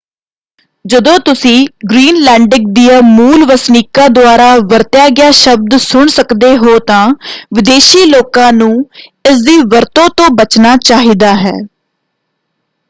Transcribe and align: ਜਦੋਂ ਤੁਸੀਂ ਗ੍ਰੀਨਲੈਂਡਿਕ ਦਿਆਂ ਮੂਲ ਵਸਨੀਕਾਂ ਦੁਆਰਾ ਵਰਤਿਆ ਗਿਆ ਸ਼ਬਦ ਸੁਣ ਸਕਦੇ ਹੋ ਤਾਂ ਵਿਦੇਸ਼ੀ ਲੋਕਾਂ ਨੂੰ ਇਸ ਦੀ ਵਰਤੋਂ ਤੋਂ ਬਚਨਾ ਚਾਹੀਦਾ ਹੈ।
ਜਦੋਂ 0.85 1.17
ਤੁਸੀਂ 1.19 1.57
ਗ੍ਰੀਨਲੈਂਡਿਕ 1.89 2.61
ਦਿਆਂ 2.69 3.01
ਮੂਲ 3.01 3.45
ਵਸਨੀਕਾਂ 3.45 4.09
ਦੁਆਰਾ 4.09 4.47
ਵਰਤਿਆ 4.71 5.07
ਗਿਆ 5.11 5.29
ਸ਼ਬਦ 5.39 5.77
ਸੁਣ 5.79 6.07
ਸਕਦੇ 6.09 6.55
ਹੋ 6.57 6.77
ਤਾਂ 6.87 7.07
ਵਿਦੇਸ਼ੀ 7.55 8.05
ਲੋਕਾਂ 8.05 8.51
ਨੂੰ 8.53 8.73
ਇਸ 9.25 9.43
ਦੀ 9.43 9.57
ਵਰਤੋਂ 9.67 10.07
ਤੋਂ 10.17 10.29
ਬਚਨਾ 10.35 10.75
ਚਾਹੀਦਾ 10.85 11.33
ਹੈ। 11.35 11.53